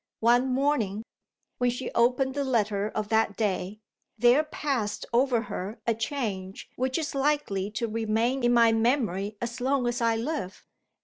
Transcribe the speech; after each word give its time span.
One 0.21 0.47
morning, 0.51 1.03
when 1.59 1.69
she 1.69 1.91
opened 1.93 2.33
the 2.33 2.43
letter 2.43 2.89
of 2.89 3.09
that 3.09 3.37
day, 3.37 3.81
there 4.17 4.43
passed 4.43 5.05
over 5.13 5.41
her 5.41 5.79
a 5.85 5.93
change 5.93 6.67
which 6.75 6.97
is 6.97 7.13
likely 7.13 7.69
to 7.73 7.87
remain 7.87 8.43
in 8.43 8.51
my 8.51 8.71
memory 8.71 9.37
as 9.39 9.61
long 9.61 9.85
as 9.85 10.01
I 10.01 10.15
live. 10.15 10.65